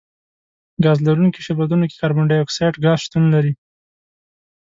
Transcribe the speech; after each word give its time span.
ګاز 0.83 0.97
لرونکي 1.07 1.39
شربتونو 1.45 1.85
کې 1.89 1.99
کاربن 2.01 2.23
ډای 2.29 2.41
اکسایډ 2.43 2.73
ګاز 2.85 2.99
شتون 3.05 3.23
لري. 3.33 3.53